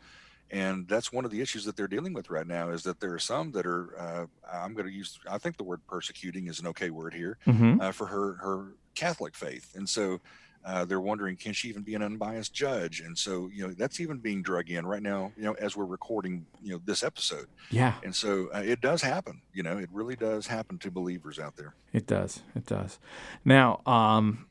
And 0.49 0.87
that's 0.87 1.11
one 1.11 1.25
of 1.25 1.31
the 1.31 1.41
issues 1.41 1.65
that 1.65 1.75
they're 1.75 1.89
dealing 1.89 2.13
with 2.13 2.29
right 2.29 2.47
now 2.47 2.69
is 2.69 2.81
that 2.83 3.01
there 3.01 3.13
are 3.13 3.19
some 3.19 3.51
that 3.51 3.65
are 3.65 3.99
uh, 3.99 4.25
i'm 4.49 4.73
going 4.73 4.85
to 4.85 4.93
use 4.93 5.19
i 5.29 5.37
think 5.37 5.57
the 5.57 5.63
word 5.65 5.81
persecuting 5.89 6.47
is 6.47 6.61
an 6.61 6.67
okay 6.67 6.89
word 6.89 7.13
here 7.13 7.37
mm-hmm. 7.45 7.81
uh, 7.81 7.91
for 7.91 8.05
her 8.05 8.35
her 8.35 8.67
catholic 8.97 9.35
faith. 9.35 9.73
And 9.75 9.87
so 9.87 10.19
uh, 10.65 10.83
they're 10.83 10.99
wondering 10.99 11.37
can 11.37 11.53
she 11.53 11.69
even 11.69 11.83
be 11.83 11.95
an 11.95 12.01
unbiased 12.01 12.53
judge? 12.53 12.99
And 12.99 13.17
so 13.17 13.49
you 13.53 13.65
know 13.65 13.73
that's 13.73 13.99
even 13.99 14.17
being 14.17 14.41
drug 14.41 14.69
in 14.69 14.85
right 14.85 15.01
now 15.01 15.31
you 15.37 15.43
know 15.43 15.53
as 15.53 15.77
we're 15.77 15.85
recording 15.85 16.45
you 16.61 16.73
know 16.73 16.81
this 16.83 17.03
episode. 17.03 17.47
Yeah. 17.69 17.93
And 18.03 18.13
so 18.13 18.49
uh, 18.53 18.63
it 18.65 18.81
does 18.81 19.01
happen 19.01 19.41
you 19.53 19.63
know 19.63 19.77
it 19.77 19.89
really 19.91 20.15
does 20.15 20.47
happen 20.47 20.77
to 20.79 20.91
believers 20.91 21.39
out 21.39 21.55
there. 21.55 21.75
It 21.93 22.07
does. 22.07 22.41
It 22.55 22.65
does. 22.65 22.99
Now 23.45 23.81
um 23.85 24.47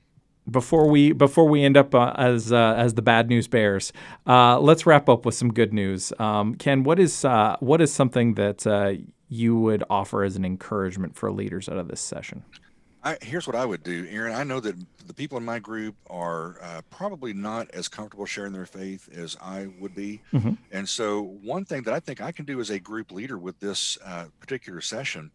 before 0.50 0.88
we 0.88 1.12
before 1.12 1.48
we 1.48 1.64
end 1.64 1.76
up 1.76 1.94
uh, 1.94 2.12
as 2.16 2.52
uh, 2.52 2.74
as 2.76 2.94
the 2.94 3.02
bad 3.02 3.28
news 3.28 3.48
bears, 3.48 3.92
uh, 4.26 4.58
let's 4.60 4.86
wrap 4.86 5.08
up 5.08 5.24
with 5.24 5.34
some 5.34 5.52
good 5.52 5.72
news. 5.72 6.12
Um, 6.18 6.54
Ken, 6.54 6.84
what 6.84 6.98
is 6.98 7.24
uh, 7.24 7.56
what 7.60 7.80
is 7.80 7.92
something 7.92 8.34
that 8.34 8.66
uh, 8.66 8.94
you 9.28 9.58
would 9.58 9.84
offer 9.90 10.22
as 10.22 10.36
an 10.36 10.44
encouragement 10.44 11.16
for 11.16 11.30
leaders 11.32 11.68
out 11.68 11.78
of 11.78 11.88
this 11.88 12.00
session? 12.00 12.44
I, 13.02 13.16
here's 13.22 13.46
what 13.46 13.54
I 13.54 13.64
would 13.64 13.84
do, 13.84 14.04
Aaron. 14.10 14.34
I 14.34 14.42
know 14.42 14.58
that 14.58 14.74
the 15.06 15.14
people 15.14 15.38
in 15.38 15.44
my 15.44 15.60
group 15.60 15.94
are 16.10 16.58
uh, 16.60 16.82
probably 16.90 17.32
not 17.32 17.70
as 17.70 17.86
comfortable 17.86 18.26
sharing 18.26 18.52
their 18.52 18.66
faith 18.66 19.08
as 19.16 19.36
I 19.40 19.68
would 19.78 19.94
be, 19.94 20.22
mm-hmm. 20.32 20.54
and 20.72 20.88
so 20.88 21.22
one 21.22 21.64
thing 21.64 21.82
that 21.82 21.94
I 21.94 22.00
think 22.00 22.20
I 22.20 22.32
can 22.32 22.44
do 22.44 22.58
as 22.58 22.70
a 22.70 22.80
group 22.80 23.12
leader 23.12 23.38
with 23.38 23.60
this 23.60 23.96
particular 24.40 24.80
session 24.80 25.30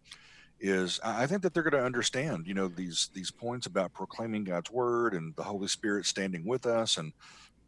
is 0.62 1.00
I 1.04 1.26
think 1.28 1.42
that 1.42 1.54
they're 1.54 1.64
going 1.64 1.80
to 1.80 1.86
understand, 1.86 2.46
you 2.48 2.54
know, 2.54 2.68
these 2.68 3.10
these 3.14 3.32
points 3.32 3.66
about 3.66 3.94
proclaiming 3.94 4.44
God's 4.44 4.72
word 4.72 5.14
and 5.14 5.36
the 5.36 5.44
Holy 5.44 5.68
Spirit 5.68 6.06
standing 6.06 6.46
with 6.46 6.66
us, 6.66 6.98
and 6.98 7.12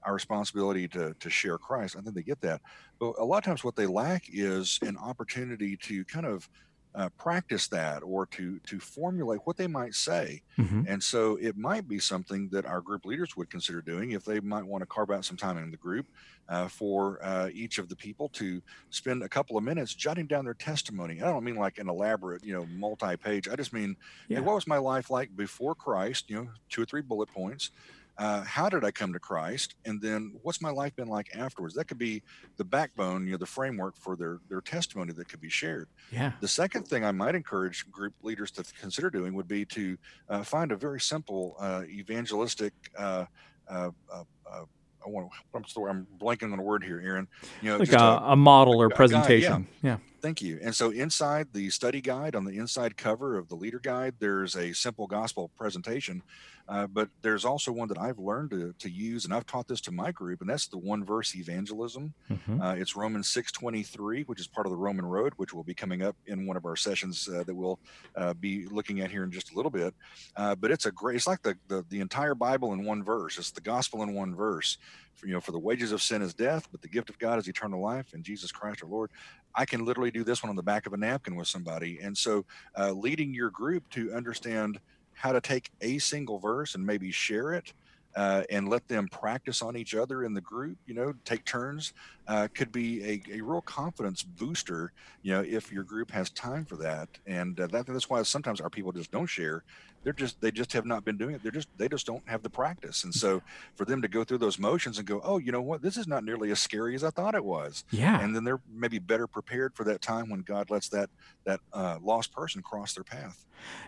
our 0.03 0.13
responsibility 0.13 0.87
to 0.89 1.13
to 1.19 1.29
share 1.29 1.57
Christ. 1.57 1.95
I 1.97 2.01
think 2.01 2.15
they 2.15 2.23
get 2.23 2.41
that, 2.41 2.61
but 2.99 3.15
a 3.17 3.25
lot 3.25 3.39
of 3.39 3.43
times 3.43 3.63
what 3.63 3.75
they 3.75 3.87
lack 3.87 4.25
is 4.31 4.79
an 4.81 4.97
opportunity 4.97 5.75
to 5.77 6.05
kind 6.05 6.25
of 6.25 6.47
uh, 6.95 7.09
practice 7.17 7.67
that 7.67 8.03
or 8.03 8.25
to 8.27 8.59
to 8.59 8.79
formulate 8.79 9.39
what 9.45 9.57
they 9.57 9.67
might 9.67 9.95
say. 9.95 10.41
Mm-hmm. 10.59 10.83
and 10.87 11.01
so 11.01 11.37
it 11.41 11.57
might 11.57 11.87
be 11.87 11.97
something 11.97 12.47
that 12.49 12.65
our 12.65 12.79
group 12.81 13.05
leaders 13.05 13.35
would 13.35 13.49
consider 13.49 13.81
doing 13.81 14.11
if 14.11 14.23
they 14.23 14.39
might 14.39 14.65
want 14.65 14.81
to 14.83 14.85
carve 14.85 15.09
out 15.09 15.25
some 15.25 15.37
time 15.37 15.57
in 15.57 15.71
the 15.71 15.77
group 15.77 16.05
uh, 16.49 16.67
for 16.67 17.19
uh, 17.23 17.49
each 17.53 17.79
of 17.79 17.89
the 17.89 17.95
people 17.95 18.29
to 18.29 18.61
spend 18.91 19.23
a 19.23 19.29
couple 19.29 19.57
of 19.57 19.63
minutes 19.63 19.95
jotting 19.95 20.27
down 20.27 20.45
their 20.45 20.53
testimony. 20.53 21.21
I 21.21 21.25
don't 21.25 21.43
mean 21.43 21.55
like 21.55 21.79
an 21.79 21.89
elaborate 21.89 22.43
you 22.43 22.53
know 22.53 22.67
multi-page. 22.67 23.47
I 23.49 23.55
just 23.55 23.73
mean 23.73 23.95
Yeah. 24.27 24.37
hey, 24.37 24.43
what 24.43 24.55
was 24.55 24.67
my 24.67 24.77
life 24.77 25.09
like 25.09 25.35
before 25.35 25.73
christ? 25.75 26.29
You 26.29 26.35
know 26.37 26.49
two 26.69 26.83
or 26.83 26.85
three 26.85 27.01
bullet 27.01 27.29
points 27.29 27.71
uh, 28.17 28.43
how 28.43 28.69
did 28.69 28.83
I 28.83 28.91
come 28.91 29.11
to 29.13 29.19
Christ? 29.19 29.75
And 29.85 30.01
then 30.01 30.35
what's 30.43 30.61
my 30.61 30.69
life 30.69 30.95
been 30.95 31.07
like 31.07 31.35
afterwards? 31.35 31.73
That 31.75 31.85
could 31.85 31.97
be 31.97 32.21
the 32.57 32.63
backbone, 32.63 33.25
you 33.25 33.31
know, 33.31 33.37
the 33.37 33.45
framework 33.45 33.95
for 33.97 34.15
their 34.15 34.39
their 34.49 34.61
testimony 34.61 35.13
that 35.13 35.27
could 35.27 35.41
be 35.41 35.49
shared. 35.49 35.89
Yeah. 36.11 36.33
The 36.39 36.47
second 36.47 36.87
thing 36.87 37.03
I 37.03 37.11
might 37.11 37.35
encourage 37.35 37.89
group 37.91 38.13
leaders 38.21 38.51
to 38.51 38.63
consider 38.79 39.09
doing 39.09 39.33
would 39.33 39.47
be 39.47 39.65
to 39.65 39.97
uh, 40.29 40.43
find 40.43 40.71
a 40.71 40.75
very 40.75 40.99
simple 40.99 41.55
uh, 41.59 41.83
evangelistic. 41.87 42.73
Uh, 42.97 43.25
uh, 43.67 43.91
uh, 44.13 44.23
uh, 44.49 44.65
I 45.05 45.09
want. 45.09 45.29
I'm 45.53 45.65
sorry, 45.65 45.89
I'm 45.89 46.07
blanking 46.19 46.53
on 46.53 46.59
a 46.59 46.63
word 46.63 46.83
here, 46.83 47.01
Aaron. 47.03 47.27
You 47.61 47.71
know, 47.71 47.77
Like 47.77 47.89
just 47.89 48.01
a, 48.01 48.31
a, 48.31 48.35
model 48.35 48.81
or 48.81 48.85
a 48.85 48.89
guide, 48.89 48.93
yeah. 48.93 48.97
presentation. 48.97 49.67
yeah. 49.81 49.97
Thank 50.23 50.41
you. 50.41 50.57
And 50.63 50.73
so 50.73 50.91
inside 50.91 51.49
the 51.51 51.69
study 51.69 51.99
guide, 51.99 52.33
on 52.33 52.45
the 52.45 52.57
inside 52.57 52.95
cover 52.95 53.37
of 53.37 53.49
the 53.49 53.55
leader 53.55 53.79
guide, 53.79 54.15
there's 54.19 54.55
a 54.55 54.71
simple 54.71 55.05
gospel 55.05 55.51
presentation. 55.57 56.23
Uh, 56.69 56.87
but 56.87 57.09
there's 57.21 57.43
also 57.43 57.73
one 57.73 57.89
that 57.89 57.97
I've 57.97 58.19
learned 58.19 58.51
to, 58.51 58.73
to 58.79 58.89
use, 58.89 59.25
and 59.25 59.33
I've 59.33 59.45
taught 59.45 59.67
this 59.67 59.81
to 59.81 59.91
my 59.91 60.13
group, 60.13 60.39
and 60.39 60.49
that's 60.49 60.67
the 60.67 60.77
one 60.77 61.03
verse 61.03 61.35
evangelism. 61.35 62.13
Mhm. 62.31 62.63
Uh, 62.63 62.75
it's 62.77 62.95
Romans 62.95 63.27
6:23, 63.27 64.23
which 64.23 64.39
is 64.39 64.47
part 64.47 64.65
of 64.65 64.71
the 64.71 64.77
Roman 64.77 65.05
Road, 65.05 65.33
which 65.35 65.53
will 65.53 65.65
be 65.65 65.73
coming 65.73 66.01
up 66.01 66.15
in 66.25 66.45
one 66.45 66.55
of 66.55 66.65
our 66.65 66.77
sessions 66.77 67.27
uh, 67.27 67.43
that 67.43 67.53
we'll 67.53 67.79
uh, 68.15 68.33
be 68.35 68.65
looking 68.67 69.01
at 69.01 69.11
here 69.11 69.25
in 69.25 69.31
just 69.31 69.51
a 69.51 69.55
little 69.57 69.69
bit. 69.69 69.93
Uh, 70.37 70.55
but 70.55 70.71
it's 70.71 70.85
a 70.85 70.91
great, 70.93 71.17
it's 71.17 71.27
like 71.27 71.41
the, 71.41 71.57
the 71.67 71.83
the 71.89 71.99
entire 71.99 72.33
Bible 72.33 72.71
in 72.71 72.85
one 72.85 73.03
verse. 73.03 73.37
It's 73.37 73.51
the 73.51 73.59
gospel 73.59 74.01
in 74.01 74.13
one 74.13 74.33
verse. 74.33 74.77
For, 75.15 75.27
you 75.27 75.33
know, 75.33 75.41
for 75.41 75.51
the 75.51 75.59
wages 75.59 75.91
of 75.91 76.01
sin 76.01 76.21
is 76.21 76.33
death, 76.33 76.67
but 76.71 76.81
the 76.81 76.87
gift 76.87 77.09
of 77.09 77.19
God 77.19 77.37
is 77.39 77.47
eternal 77.47 77.79
life 77.81 78.13
in 78.13 78.23
Jesus 78.23 78.51
Christ 78.51 78.81
our 78.83 78.89
Lord. 78.89 79.11
I 79.55 79.65
can 79.65 79.85
literally 79.85 80.11
do 80.11 80.23
this 80.23 80.41
one 80.43 80.49
on 80.49 80.55
the 80.55 80.63
back 80.63 80.85
of 80.85 80.93
a 80.93 80.97
napkin 80.97 81.35
with 81.35 81.47
somebody, 81.47 81.99
and 82.01 82.17
so 82.17 82.45
uh, 82.77 82.91
leading 82.91 83.33
your 83.33 83.49
group 83.51 83.83
to 83.91 84.13
understand 84.13 84.79
how 85.13 85.31
to 85.31 85.41
take 85.41 85.69
a 85.81 85.99
single 85.99 86.39
verse 86.39 86.75
and 86.75 86.85
maybe 86.85 87.11
share 87.11 87.53
it 87.53 87.73
uh, 88.15 88.43
and 88.49 88.69
let 88.69 88.87
them 88.87 89.07
practice 89.07 89.61
on 89.61 89.75
each 89.75 89.95
other 89.95 90.23
in 90.23 90.33
the 90.33 90.41
group, 90.41 90.77
you 90.85 90.93
know, 90.93 91.13
take 91.25 91.45
turns, 91.45 91.93
uh, 92.27 92.47
could 92.53 92.71
be 92.71 93.03
a, 93.03 93.37
a 93.37 93.41
real 93.41 93.61
confidence 93.61 94.23
booster, 94.23 94.91
you 95.21 95.33
know, 95.33 95.41
if 95.41 95.71
your 95.71 95.83
group 95.83 96.11
has 96.11 96.29
time 96.29 96.65
for 96.65 96.75
that. 96.77 97.09
And 97.25 97.59
uh, 97.59 97.67
that, 97.67 97.85
that's 97.85 98.09
why 98.09 98.21
sometimes 98.23 98.61
our 98.61 98.69
people 98.69 98.91
just 98.91 99.11
don't 99.11 99.27
share. 99.27 99.63
They're 100.03 100.13
just, 100.13 100.41
they 100.41 100.51
just 100.51 100.73
have 100.73 100.85
not 100.85 101.05
been 101.05 101.17
doing 101.17 101.35
it. 101.35 101.43
They're 101.43 101.51
just, 101.51 101.69
they 101.77 101.87
just 101.87 102.05
don't 102.05 102.23
have 102.27 102.43
the 102.43 102.49
practice. 102.49 103.05
And 103.05 103.13
so 103.13 103.41
for 103.75 103.85
them 103.85 104.01
to 104.01 104.09
go 104.09 104.25
through 104.25 104.39
those 104.39 104.59
motions 104.59 104.97
and 104.97 105.07
go, 105.07 105.21
oh, 105.23 105.37
you 105.37 105.53
know 105.53 105.61
what, 105.61 105.81
this 105.81 105.95
is 105.95 106.07
not 106.07 106.25
nearly 106.25 106.51
as 106.51 106.59
scary 106.59 106.93
as 106.95 107.05
I 107.05 107.09
thought 107.09 107.35
it 107.35 107.45
was. 107.45 107.85
Yeah. 107.89 108.19
And 108.19 108.35
then 108.35 108.43
they're 108.43 108.59
maybe 108.69 108.99
better 108.99 109.27
prepared 109.27 109.73
for 109.75 109.85
that 109.85 110.01
time 110.01 110.29
when 110.29 110.41
God 110.41 110.69
lets 110.69 110.89
that, 110.89 111.09
that 111.45 111.61
uh, 111.71 111.99
lost 112.03 112.33
person 112.33 112.61
cross 112.61 112.93
their 112.93 113.05
path. 113.05 113.45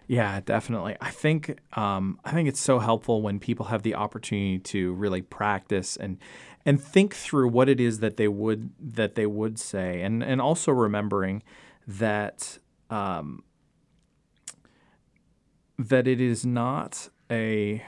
Yeah, 0.08 0.40
definitely. 0.40 0.96
I 1.02 1.12
think 1.12 1.60
um, 1.74 2.18
I 2.24 2.32
think 2.32 2.48
it's 2.48 2.62
so 2.62 2.80
helpful 2.80 3.22
when 3.22 3.40
people 3.40 3.66
have 3.66 3.84
the 3.84 3.96
opportunity 3.96 4.60
to 4.60 4.94
really 4.94 5.22
practice 5.22 5.98
and 5.98 6.18
and 6.66 6.82
think 6.82 7.14
through 7.14 7.50
what 7.50 7.70
it 7.70 7.80
is 7.80 8.00
that 8.00 8.18
they 8.18 8.28
would 8.28 8.72
that 8.80 9.16
they 9.16 9.26
would 9.26 9.60
say, 9.60 10.02
and 10.02 10.24
and 10.24 10.42
also 10.42 10.72
remembering 10.72 11.44
that 11.88 12.58
um, 12.90 13.44
that 15.78 16.08
it 16.08 16.20
is 16.20 16.46
not 16.46 17.10
a 17.30 17.84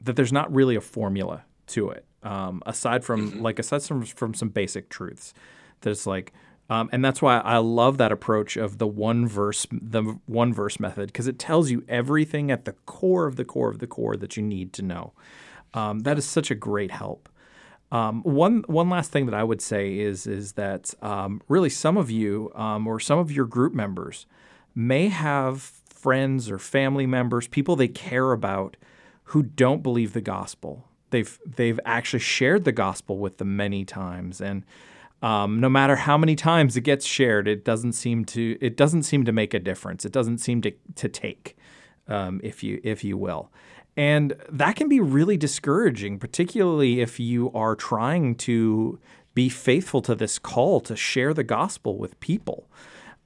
that 0.00 0.16
there's 0.16 0.32
not 0.32 0.52
really 0.52 0.76
a 0.76 0.80
formula 0.80 1.44
to 1.68 1.90
it. 1.90 2.04
Um, 2.22 2.62
aside 2.66 3.04
from 3.04 3.42
like 3.42 3.58
aside 3.58 3.82
from 3.82 4.04
from 4.04 4.34
some 4.34 4.50
basic 4.50 4.90
truths 4.90 5.32
that's 5.80 6.06
like 6.06 6.32
um, 6.70 6.88
and 6.92 7.04
that's 7.04 7.20
why 7.20 7.38
I 7.38 7.58
love 7.58 7.98
that 7.98 8.12
approach 8.12 8.56
of 8.56 8.78
the 8.78 8.86
one 8.86 9.26
verse 9.26 9.66
the 9.70 10.02
one 10.26 10.54
verse 10.54 10.78
method 10.78 11.08
because 11.08 11.26
it 11.26 11.38
tells 11.38 11.70
you 11.70 11.84
everything 11.88 12.50
at 12.50 12.64
the 12.64 12.72
core 12.86 13.26
of 13.26 13.34
the 13.36 13.44
core 13.44 13.68
of 13.68 13.80
the 13.80 13.88
core 13.88 14.16
that 14.16 14.36
you 14.36 14.42
need 14.42 14.72
to 14.74 14.82
know. 14.82 15.12
Um, 15.74 16.00
that 16.00 16.16
is 16.16 16.24
such 16.24 16.50
a 16.50 16.54
great 16.54 16.92
help. 16.92 17.28
Um, 17.92 18.22
one 18.22 18.62
one 18.68 18.88
last 18.88 19.10
thing 19.10 19.26
that 19.26 19.34
I 19.34 19.42
would 19.42 19.60
say 19.60 19.98
is 19.98 20.28
is 20.28 20.52
that 20.52 20.94
um, 21.02 21.42
really 21.48 21.70
some 21.70 21.96
of 21.96 22.08
you 22.08 22.52
um, 22.54 22.86
or 22.86 23.00
some 23.00 23.18
of 23.18 23.32
your 23.32 23.46
group 23.46 23.74
members 23.74 24.26
may 24.72 25.08
have 25.08 25.60
friends 25.60 26.50
or 26.50 26.58
family 26.58 27.06
members, 27.06 27.48
people 27.48 27.74
they 27.74 27.88
care 27.88 28.30
about, 28.30 28.76
who 29.24 29.42
don't 29.42 29.82
believe 29.82 30.12
the 30.12 30.20
gospel. 30.20 30.84
They've 31.10 31.36
they've 31.44 31.80
actually 31.84 32.20
shared 32.20 32.64
the 32.64 32.70
gospel 32.70 33.18
with 33.18 33.38
them 33.38 33.56
many 33.56 33.84
times, 33.84 34.40
and 34.40 34.62
um, 35.22 35.60
no 35.60 35.68
matter 35.68 35.96
how 35.96 36.16
many 36.16 36.34
times 36.34 36.76
it 36.76 36.82
gets 36.82 37.04
shared, 37.04 37.46
it 37.46 37.64
doesn't 37.64 37.92
seem 37.92 38.24
to 38.26 38.56
it 38.60 38.76
doesn't 38.76 39.02
seem 39.02 39.24
to 39.24 39.32
make 39.32 39.54
a 39.54 39.58
difference. 39.58 40.04
It 40.04 40.12
doesn't 40.12 40.38
seem 40.38 40.62
to 40.62 40.72
to 40.96 41.08
take, 41.08 41.56
um, 42.08 42.40
if 42.42 42.62
you 42.62 42.80
if 42.82 43.04
you 43.04 43.16
will, 43.16 43.50
and 43.96 44.34
that 44.48 44.76
can 44.76 44.88
be 44.88 45.00
really 45.00 45.36
discouraging, 45.36 46.18
particularly 46.18 47.00
if 47.00 47.20
you 47.20 47.50
are 47.52 47.76
trying 47.76 48.34
to 48.36 48.98
be 49.34 49.48
faithful 49.48 50.02
to 50.02 50.14
this 50.14 50.38
call 50.38 50.80
to 50.80 50.96
share 50.96 51.32
the 51.34 51.44
gospel 51.44 51.98
with 51.98 52.18
people. 52.20 52.68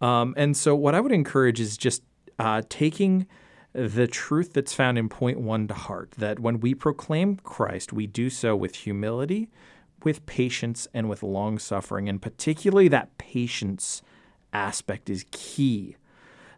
Um, 0.00 0.34
and 0.36 0.56
so, 0.56 0.74
what 0.74 0.94
I 0.94 1.00
would 1.00 1.12
encourage 1.12 1.60
is 1.60 1.76
just 1.76 2.02
uh, 2.38 2.62
taking 2.68 3.26
the 3.72 4.06
truth 4.06 4.52
that's 4.52 4.72
found 4.72 4.98
in 4.98 5.08
point 5.08 5.40
one 5.40 5.66
to 5.68 5.74
heart 5.74 6.12
that 6.12 6.38
when 6.38 6.60
we 6.60 6.74
proclaim 6.74 7.36
Christ, 7.36 7.92
we 7.92 8.06
do 8.06 8.30
so 8.30 8.54
with 8.54 8.76
humility, 8.76 9.50
with 10.04 10.26
patience, 10.26 10.88
and 10.94 11.08
with 11.08 11.22
long 11.22 11.58
suffering. 11.58 12.08
And 12.08 12.20
particularly 12.20 12.88
that 12.88 13.16
patience 13.18 14.02
aspect 14.52 15.10
is 15.10 15.26
key. 15.30 15.96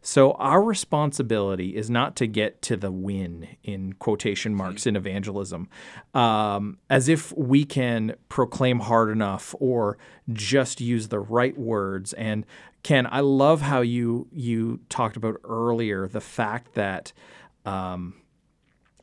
So, 0.02 0.32
our 0.34 0.62
responsibility 0.62 1.74
is 1.74 1.90
not 1.90 2.14
to 2.16 2.28
get 2.28 2.62
to 2.62 2.76
the 2.76 2.92
win 2.92 3.48
in 3.64 3.94
quotation 3.94 4.54
marks 4.54 4.86
in 4.86 4.94
evangelism, 4.94 5.68
um, 6.14 6.78
as 6.88 7.08
if 7.08 7.36
we 7.36 7.64
can 7.64 8.14
proclaim 8.28 8.78
hard 8.78 9.10
enough 9.10 9.52
or 9.58 9.98
just 10.32 10.80
use 10.80 11.08
the 11.08 11.18
right 11.18 11.58
words. 11.58 12.12
And 12.12 12.46
Ken, 12.84 13.08
I 13.10 13.18
love 13.18 13.62
how 13.62 13.80
you 13.80 14.28
you 14.30 14.78
talked 14.88 15.16
about 15.16 15.40
earlier 15.42 16.06
the 16.06 16.20
fact 16.20 16.74
that 16.74 17.12
um, 17.64 18.14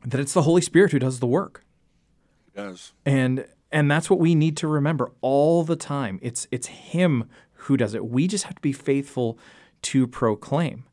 that 0.06 0.18
it's 0.20 0.32
the 0.32 0.42
Holy 0.42 0.62
Spirit 0.62 0.92
who 0.92 0.98
does 0.98 1.20
the 1.20 1.26
work 1.26 1.66
does. 2.54 2.92
and 3.04 3.46
and 3.74 3.90
that's 3.90 4.08
what 4.08 4.20
we 4.20 4.34
need 4.34 4.56
to 4.58 4.68
remember 4.68 5.10
all 5.20 5.64
the 5.64 5.76
time. 5.76 6.18
It's 6.22 6.46
it's 6.50 6.68
him 6.68 7.28
who 7.52 7.76
does 7.76 7.92
it. 7.92 8.06
We 8.06 8.28
just 8.28 8.44
have 8.44 8.54
to 8.54 8.62
be 8.62 8.72
faithful 8.72 9.38
to 9.82 10.06
proclaim. 10.06 10.84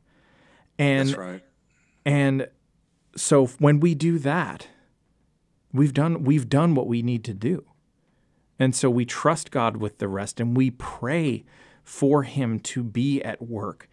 And 0.79 1.09
That's 1.09 1.17
right. 1.17 1.43
and 2.05 2.47
so 3.15 3.45
when 3.45 3.79
we 3.79 3.93
do 3.93 4.17
that 4.19 4.67
we've 5.71 5.93
done 5.93 6.23
we've 6.23 6.49
done 6.49 6.73
what 6.75 6.87
we 6.87 7.01
need 7.01 7.23
to 7.25 7.33
do. 7.33 7.63
And 8.59 8.75
so 8.75 8.89
we 8.89 9.05
trust 9.05 9.51
God 9.51 9.77
with 9.77 9.99
the 9.99 10.07
rest 10.07 10.39
and 10.39 10.57
we 10.57 10.71
pray 10.71 11.45
for 11.83 12.23
him 12.23 12.59
to 12.59 12.83
be 12.83 13.21
at 13.23 13.41
work 13.41 13.89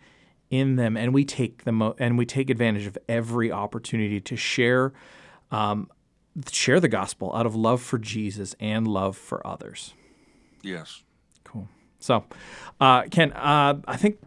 in 0.50 0.76
them. 0.76 0.96
And 0.96 1.12
we 1.12 1.24
take 1.24 1.64
the 1.64 1.72
mo- 1.72 1.96
and 1.98 2.16
we 2.16 2.26
take 2.26 2.48
advantage 2.48 2.86
of 2.86 2.96
every 3.08 3.52
opportunity 3.52 4.20
to 4.20 4.36
share 4.36 4.92
um, 5.50 5.90
share 6.50 6.80
the 6.80 6.88
gospel 6.88 7.34
out 7.34 7.46
of 7.46 7.54
love 7.54 7.82
for 7.82 7.98
Jesus 7.98 8.54
and 8.60 8.86
love 8.86 9.16
for 9.16 9.44
others. 9.46 9.94
Yes. 10.62 11.02
Cool. 11.44 11.68
So, 11.98 12.24
uh, 12.80 13.02
Ken, 13.04 13.32
uh, 13.32 13.80
I 13.86 13.96
think 13.96 14.18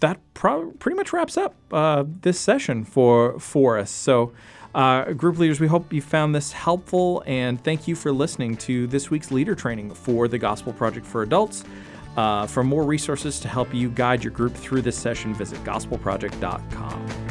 that 0.00 0.18
pro- 0.34 0.70
pretty 0.72 0.96
much 0.96 1.12
wraps 1.12 1.36
up 1.36 1.54
uh, 1.72 2.04
this 2.06 2.38
session 2.38 2.84
for 2.84 3.38
for 3.38 3.78
us. 3.78 3.90
So, 3.90 4.32
uh, 4.74 5.12
group 5.12 5.38
leaders, 5.38 5.60
we 5.60 5.66
hope 5.66 5.92
you 5.92 6.02
found 6.02 6.34
this 6.34 6.52
helpful, 6.52 7.22
and 7.26 7.62
thank 7.62 7.88
you 7.88 7.94
for 7.94 8.12
listening 8.12 8.56
to 8.58 8.86
this 8.86 9.10
week's 9.10 9.30
leader 9.30 9.54
training 9.54 9.92
for 9.94 10.28
the 10.28 10.38
Gospel 10.38 10.72
Project 10.72 11.06
for 11.06 11.22
Adults. 11.22 11.64
Uh, 12.16 12.46
for 12.46 12.64
more 12.64 12.84
resources 12.84 13.38
to 13.40 13.48
help 13.48 13.72
you 13.72 13.88
guide 13.88 14.24
your 14.24 14.32
group 14.32 14.54
through 14.54 14.82
this 14.82 14.96
session, 14.96 15.32
visit 15.34 15.62
gospelproject.com. 15.64 17.29